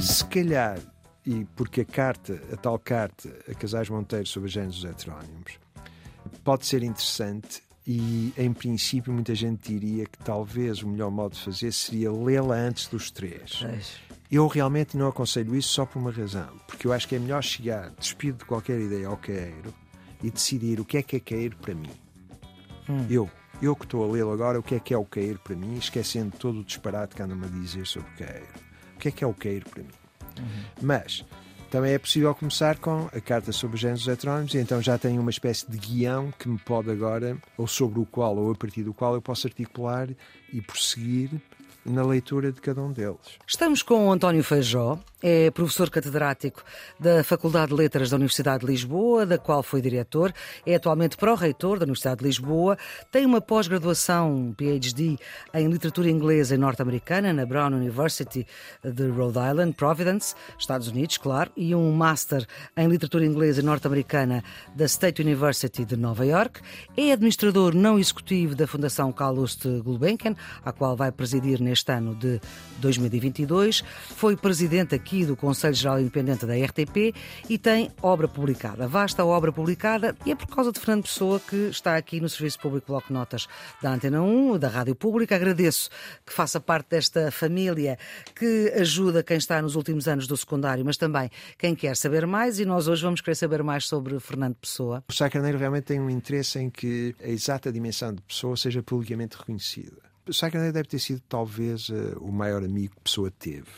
[0.00, 0.78] Se calhar,
[1.26, 5.58] e porque a carta, a tal carta a Casais Monteiro sobre dos heterónimos,
[6.44, 11.40] pode ser interessante e, em princípio, muita gente diria que talvez o melhor modo de
[11.40, 13.64] fazer seria lê-la antes dos três.
[14.30, 17.42] Eu realmente não aconselho isso só por uma razão, porque eu acho que é melhor
[17.42, 19.72] chegar despido de qualquer ideia ao caeiro
[20.22, 21.90] e decidir o que é que é cair para mim.
[22.88, 23.06] Hum.
[23.08, 25.54] Eu, eu que estou a lê-lo agora, o que é que é o cair para
[25.54, 28.68] mim, esquecendo todo o disparate que andam a dizer sobre o caeiro.
[28.96, 29.90] O que é que é o cair para mim?
[30.38, 30.64] Uhum.
[30.82, 31.24] Mas
[31.70, 35.20] também é possível começar com a carta sobre os géneros heterónimos e então já tenho
[35.20, 38.82] uma espécie de guião que me pode agora, ou sobre o qual, ou a partir
[38.82, 40.08] do qual eu posso articular
[40.52, 41.30] e prosseguir
[41.84, 43.38] na leitura de cada um deles.
[43.46, 46.62] Estamos com o António Feijó, é professor catedrático
[46.98, 50.32] da Faculdade de Letras da Universidade de Lisboa, da qual foi diretor,
[50.64, 52.78] é atualmente pró-reitor da Universidade de Lisboa,
[53.10, 55.18] tem uma pós-graduação, PhD,
[55.54, 58.46] em literatura inglesa e norte-americana na Brown University
[58.84, 64.44] de Rhode Island, Providence, Estados Unidos, claro, e um master em literatura inglesa e norte-americana
[64.74, 66.60] da State University de Nova York,
[66.96, 72.40] é administrador não executivo da Fundação Calouste Gulbenkian, a qual vai presidir neste ano de
[72.78, 73.82] 2022.
[74.16, 77.14] Foi presidente aqui do Conselho Geral Independente da RTP
[77.48, 81.68] e tem obra publicada, vasta obra publicada, e é por causa de Fernando Pessoa que
[81.68, 83.46] está aqui no Serviço Público Bloco Notas
[83.82, 85.36] da Antena 1, da Rádio Pública.
[85.36, 85.90] Agradeço
[86.24, 87.98] que faça parte desta família
[88.34, 92.58] que ajuda quem está nos últimos anos do secundário, mas também quem quer saber mais,
[92.58, 95.04] e nós hoje vamos querer saber mais sobre Fernando Pessoa.
[95.08, 98.82] O Sá Carneiro realmente tem um interesse em que a exata dimensão de Pessoa seja
[98.82, 100.07] publicamente reconhecida.
[100.34, 103.70] Sacrané deve ter sido talvez uh, o maior amigo que Pessoa teve.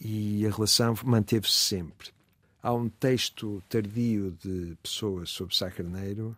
[0.00, 2.08] E a relação manteve-se sempre.
[2.62, 6.36] Há um texto tardio de Pessoa sobre Sá Carneiro,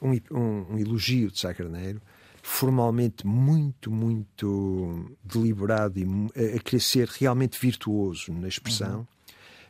[0.00, 2.00] um, um, um elogio de Sá Carneiro,
[2.42, 9.06] formalmente muito, muito deliberado e a, a querer ser realmente virtuoso na expressão, uhum.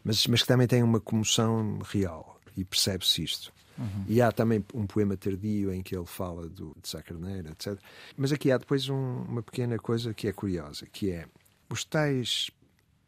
[0.04, 3.53] mas, mas que também tem uma comoção real e percebe-se isto.
[3.78, 4.04] Uhum.
[4.09, 7.78] E há também um poema tardio em que ele fala do, de Sá Carneiro, etc.
[8.16, 11.26] Mas aqui há depois um, uma pequena coisa que é curiosa, que é
[11.69, 12.50] os tais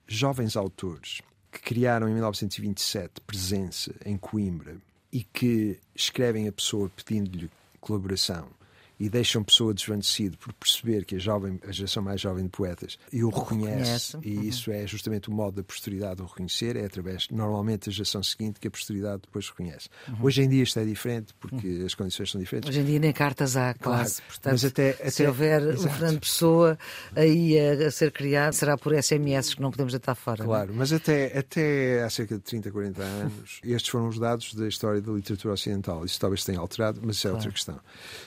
[0.07, 1.21] jovens autores
[1.51, 4.77] que criaram em 1927 presença em Coimbra
[5.13, 8.49] e que escrevem a pessoa pedindo-lhe colaboração
[8.99, 12.99] e deixam pessoa desvanecida por perceber que a, jovem, a geração mais jovem de poetas
[13.13, 14.43] e o, reconhece, reconhece, e uhum.
[14.43, 18.59] isso é justamente o modo da posteridade o reconhecer, é através, normalmente, da geração seguinte
[18.59, 19.89] que a posteridade depois reconhece.
[20.09, 20.17] Uhum.
[20.23, 21.87] Hoje em dia isto é diferente porque uhum.
[21.87, 22.69] as condições são diferentes.
[22.69, 25.87] Hoje em dia nem cartas há classe, claro, portanto, mas até, até, se houver exato.
[25.87, 26.79] o Fernando Pessoa
[27.15, 30.43] aí a, a, ser criado, será por SMS que não podemos deitar fora.
[30.43, 30.47] É?
[30.47, 34.67] Claro, mas até, até há cerca de 30, 40 anos, estes foram os dados da
[34.67, 36.05] história da literatura ocidental.
[36.05, 37.37] Isso talvez tenha alterado, mas isso é claro.
[37.37, 37.81] outra questão.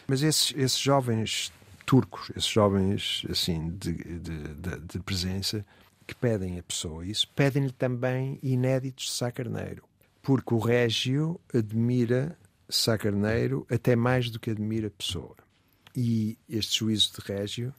[0.07, 1.51] Mas esses esses jovens
[1.85, 5.66] turcos, esses jovens assim de, de, de, de presença,
[6.05, 9.83] que pedem a pessoa isso, pedem-lhe também inéditos de Sá Carneiro,
[10.21, 12.38] porque o Régio admira
[12.69, 15.35] Sá Carneiro até mais do que admira a pessoa.
[15.95, 17.73] E este juízo de Régio,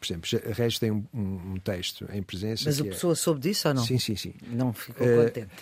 [0.00, 2.64] por exemplo, Régio tem um, um texto em presença.
[2.66, 3.16] Mas a é pessoa é...
[3.16, 3.84] soube disso ou não?
[3.84, 4.34] Sim, sim, sim.
[4.48, 5.54] Não ficou uh, contente.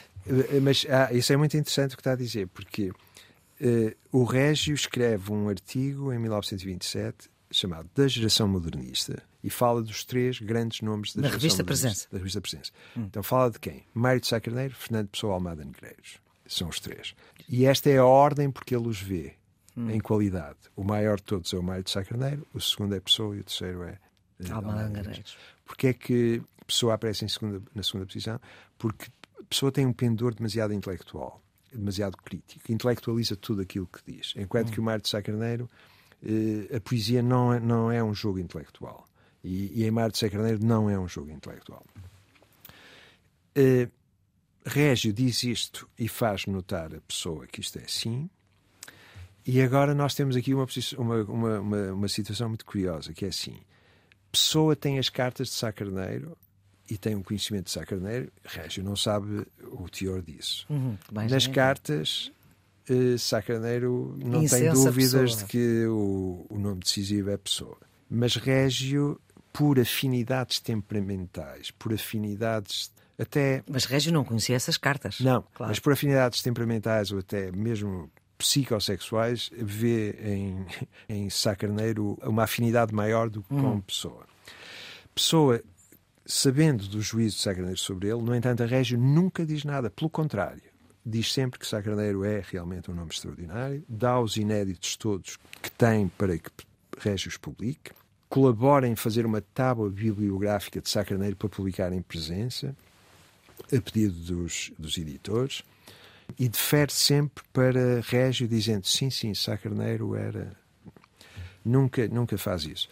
[0.62, 2.90] Mas ah, isso é muito interessante o que está a dizer, porque
[3.60, 10.04] Uh, o Régio escreve um artigo em 1927 chamado Da Geração Modernista e fala dos
[10.04, 12.08] três grandes nomes da geração revista Presença.
[12.10, 12.72] Da revista Presença.
[12.96, 13.04] Hum.
[13.04, 13.84] Então fala de quem?
[13.94, 16.18] Mário de Sá Carneiro, Fernando Pessoa Almada Negreiros.
[16.46, 17.14] São os três.
[17.48, 19.34] E esta é a ordem porque ele os vê
[19.76, 19.90] hum.
[19.90, 20.58] em qualidade.
[20.74, 23.40] O maior de todos é o Mário de Sá Carneiro, o segundo é Pessoa e
[23.40, 23.98] o terceiro é
[24.40, 25.36] uh, Almada Negreiros.
[25.64, 28.40] Porque é que Pessoa aparece segunda, na segunda posição?
[28.78, 29.06] Porque
[29.48, 31.43] Pessoa tem um pendor demasiado intelectual
[31.76, 34.34] demasiado crítico, intelectualiza tudo aquilo que diz.
[34.36, 34.72] Enquanto hum.
[34.72, 35.68] que o Mário de Sá Carneiro,
[36.22, 39.06] eh, a poesia não é, não é um jogo intelectual.
[39.42, 41.84] E, e em Mário de Sá Carneiro não é um jogo intelectual.
[43.54, 43.88] Eh,
[44.64, 48.30] Régio diz isto e faz notar a pessoa que isto é assim.
[49.46, 50.66] E agora nós temos aqui uma,
[50.96, 53.60] uma, uma, uma, uma situação muito curiosa, que é assim.
[54.32, 56.36] Pessoa tem as cartas de Sá Carneiro
[56.88, 60.66] e tem um conhecimento de Sá Carneiro, Régio não sabe o teor disso.
[60.68, 62.30] Uhum, Nas cartas,
[62.88, 67.78] uh, Sá Carneiro não Incensa tem dúvidas de que o, o nome decisivo é pessoa.
[68.08, 69.20] Mas Régio,
[69.52, 73.62] por afinidades temperamentais, por afinidades até.
[73.68, 75.20] Mas Régio não conhecia essas cartas.
[75.20, 75.70] Não, claro.
[75.70, 80.66] mas por afinidades temperamentais ou até mesmo psicossexuais, vê em,
[81.08, 83.62] em Sá Carneiro uma afinidade maior do que uhum.
[83.62, 84.26] com Pessoa.
[85.14, 85.62] Pessoa
[86.26, 89.90] sabendo do juízo de Sá Carneiro sobre ele, no entanto, a Régio nunca diz nada.
[89.90, 90.62] Pelo contrário,
[91.04, 95.70] diz sempre que Sá Carneiro é realmente um nome extraordinário, dá os inéditos todos que
[95.70, 96.50] tem para que
[96.98, 97.90] Régios publique,
[98.28, 102.74] colabora em fazer uma tábua bibliográfica de Sá Carneiro para publicar em presença,
[103.72, 105.62] a pedido dos, dos editores,
[106.38, 110.56] e defere sempre para Régio, dizendo sim, sim, Sá Carneiro era.
[111.64, 112.88] Nunca, nunca faz isso.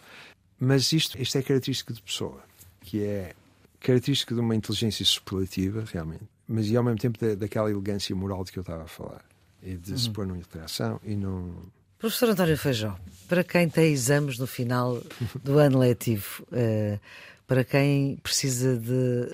[0.59, 2.41] Mas isto, isto é característica de pessoa,
[2.83, 3.33] que é
[3.79, 8.43] característica de uma inteligência superlativa, realmente, mas e ao mesmo tempo da, daquela elegância moral
[8.43, 9.23] de que eu estava a falar.
[9.61, 9.97] E de uhum.
[9.97, 11.55] se pôr numa interação e não.
[11.97, 12.99] Professor António Feijó,
[13.29, 15.01] para quem tem exames no final
[15.41, 16.99] do ano letivo, uh,
[17.47, 19.31] para quem precisa de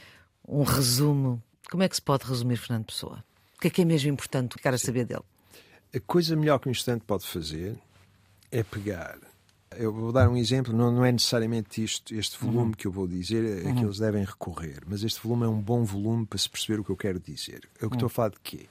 [0.48, 3.24] um resumo, como é que se pode resumir Fernando Pessoa?
[3.57, 5.24] O que é que é mesmo importante ficar a saber dele?
[5.94, 7.75] A coisa melhor que um estudante pode fazer
[8.52, 9.18] é pegar.
[9.77, 12.71] Eu vou dar um exemplo, não, não é necessariamente isto, este volume uhum.
[12.71, 13.75] que eu vou dizer a uhum.
[13.75, 16.83] que eles devem recorrer, mas este volume é um bom volume para se perceber o
[16.83, 17.69] que eu quero dizer.
[17.80, 17.94] É o que uhum.
[17.94, 18.68] estou a falar de quê?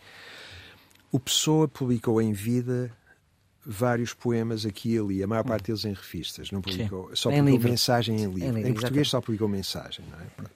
[1.13, 2.93] O Pessoa publicou em vida
[3.65, 7.17] vários poemas aqui e ali, a maior parte deles em revistas, não publicou, Sim.
[7.17, 8.41] só publicou em mensagem em livro.
[8.41, 9.09] Em, livro, em português exatamente.
[9.09, 10.49] só publicou mensagem, não é?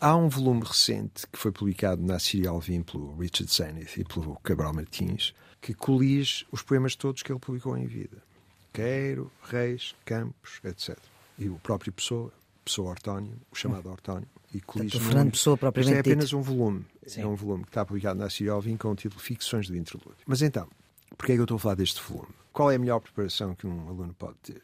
[0.00, 4.36] Há um volume recente que foi publicado na Síria Alvim pelo Richard Zenith e pelo
[4.36, 8.22] Cabral Martins, que colige os poemas todos que ele publicou em vida.
[8.72, 10.96] Queiro, Reis, Campos, etc.
[11.38, 12.32] E o próprio Pessoa,
[12.64, 14.28] Pessoa Ortónio, o chamado Ortónio.
[14.52, 16.84] E Portanto, Fernando Pessoa propriamente Isto é apenas um volume.
[17.06, 17.22] Sim.
[17.22, 20.22] É um volume que está publicado na Alvim com o título Ficções do Interlúdio.
[20.26, 20.68] Mas então,
[21.16, 22.34] porquê é que eu estou a falar deste volume?
[22.52, 24.60] Qual é a melhor preparação que um aluno pode ter?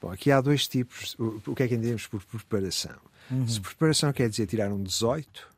[0.00, 1.14] Bom, aqui há dois tipos.
[1.18, 2.96] O que é que entendemos por preparação?
[3.30, 3.46] Uhum.
[3.46, 5.48] Se preparação quer dizer tirar um 18,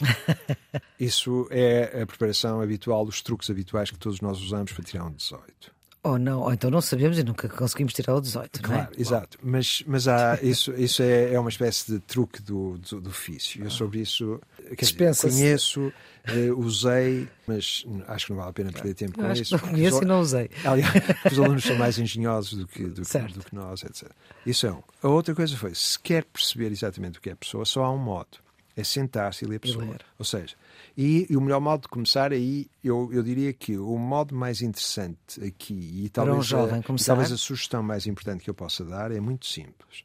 [0.98, 5.12] isso é a preparação habitual, os truques habituais que todos nós usamos para tirar um
[5.12, 5.72] 18.
[6.02, 8.62] Ou não, ou então não sabemos e nunca conseguimos tirar o 18.
[8.62, 9.00] Claro, é?
[9.00, 9.38] exato.
[9.42, 13.62] Mas, mas há, isso, isso é, é uma espécie de truque do, do, do ofício.
[13.62, 14.40] Eu sobre isso
[14.78, 19.52] dizer, conheço, uh, usei, mas acho que não vale a pena perder tempo com isso.
[19.52, 20.50] Não conheço os, e não usei.
[20.64, 20.92] Aliás,
[21.30, 24.10] os alunos são mais engenhosos do que, do, que, do que nós, etc.
[24.46, 24.82] Isso é um.
[25.02, 27.92] A outra coisa foi, se quer perceber exatamente o que é a pessoa, só há
[27.92, 28.38] um modo.
[28.80, 29.84] É sentar-se e ler a pessoa.
[29.84, 30.04] Ler.
[30.18, 30.56] Ou seja,
[30.96, 34.62] e, e, o melhor modo de começar aí, eu, eu diria que o modo mais
[34.62, 38.84] interessante aqui, e talvez, um jovem a, talvez a sugestão mais importante que eu possa
[38.84, 40.04] dar, é muito simples.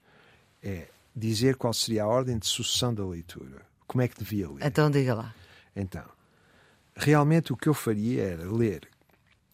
[0.61, 3.65] É dizer qual seria a ordem de sucessão da leitura.
[3.87, 4.65] Como é que devia ler?
[4.65, 5.33] Então diga lá.
[5.75, 6.03] Então,
[6.95, 8.87] realmente o que eu faria era ler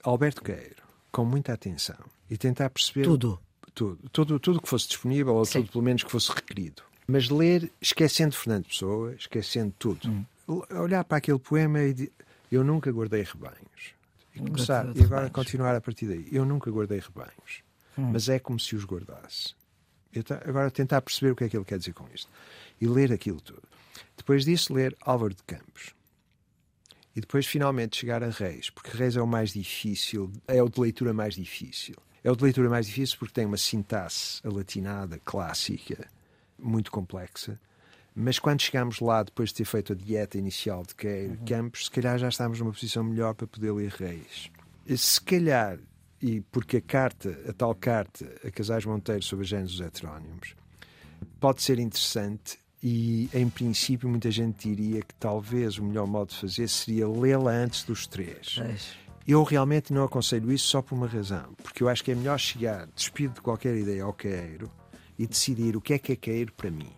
[0.04, 0.82] Alberto Queiro
[1.12, 1.98] com muita atenção
[2.30, 3.40] e tentar perceber tudo,
[3.74, 5.62] tudo, tudo, tudo que fosse disponível ou Sim.
[5.62, 6.82] tudo pelo menos que fosse requerido.
[7.12, 10.08] Mas ler esquecendo Fernando Pessoa, esquecendo tudo.
[10.08, 10.26] Hum
[10.70, 12.12] olhar para aquele poema e dizer,
[12.52, 13.94] eu nunca guardei rebanhos.
[14.36, 15.32] E começar, e agora rebanhos.
[15.32, 16.28] continuar a partir daí.
[16.32, 17.64] Eu nunca guardei rebanhos,
[17.98, 18.12] hum.
[18.12, 19.54] mas é como se os guardasse.
[20.14, 22.30] Eu agora tentar perceber o que é que ele quer dizer com isto.
[22.80, 23.64] E ler aquilo tudo.
[24.18, 25.94] Depois disso, ler Álvaro de Campos.
[27.16, 30.80] E depois, finalmente, chegar a Reis, porque Reis é o mais difícil, é o de
[30.80, 31.96] leitura mais difícil.
[32.24, 36.08] É o de leitura mais difícil porque tem uma sintaxe alatinada, clássica,
[36.62, 37.60] muito complexa
[38.14, 41.46] mas quando chegámos lá, depois de ter feito a dieta inicial de Queiro uhum.
[41.46, 44.52] Campos, se calhar já estávamos numa posição melhor para poder ler Reis.
[44.98, 45.80] Se calhar,
[46.22, 50.56] e porque a carta, a tal carta a Casais Monteiro sobre a Gênesis heterónimos,
[51.40, 56.38] pode ser interessante e, em princípio, muita gente diria que talvez o melhor modo de
[56.38, 58.60] fazer seria lê-la antes dos três.
[59.26, 62.38] Eu realmente não aconselho isso só por uma razão, porque eu acho que é melhor
[62.40, 64.70] chegar, despido de qualquer ideia ao Queiro
[65.22, 66.92] e decidir o que é que é Queiro para mim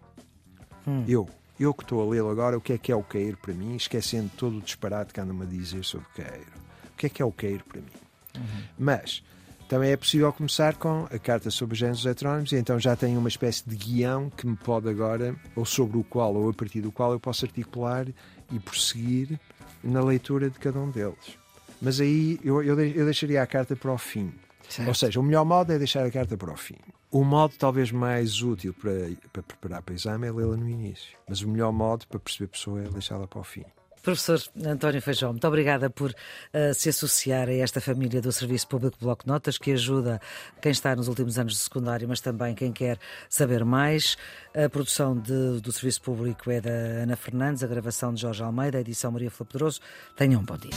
[0.88, 1.04] Hum.
[1.08, 1.28] Eu,
[1.60, 3.76] eu que estou a lê-lo agora, o que é que é o cair para mim,
[3.76, 6.48] esquecendo todo o disparate que anda-me a dizer sobre cair.
[6.94, 7.88] O que é que é o cair para mim?
[8.36, 8.64] Uhum.
[8.78, 9.24] Mas
[9.70, 13.30] também é possível começar com a carta sobre géneros heterónimos e então já tenho uma
[13.30, 16.92] espécie de guião que me pode agora, ou sobre o qual, ou a partir do
[16.92, 18.08] qual eu posso articular
[18.52, 19.40] e prosseguir
[19.84, 21.38] na leitura de cada um deles.
[21.82, 24.32] Mas aí eu, eu, eu deixaria a carta para o fim.
[24.70, 24.88] Certo.
[24.88, 26.78] Ou seja, o melhor modo é deixar a carta para o fim.
[27.14, 31.16] O modo talvez mais útil para, para preparar para o exame é lê-la no início,
[31.30, 33.64] mas o melhor modo para perceber a pessoa é deixá-la para o fim.
[34.02, 38.98] Professor António Feijão, muito obrigada por uh, se associar a esta família do Serviço Público
[39.00, 40.20] Bloco Notas, que ajuda
[40.60, 42.98] quem está nos últimos anos de secundário, mas também quem quer
[43.30, 44.18] saber mais.
[44.52, 48.80] A produção de, do Serviço Público é da Ana Fernandes, a gravação de Jorge Almeida,
[48.80, 49.80] a edição Maria Flor Pedroso.
[50.18, 50.72] Tenham um bom dia.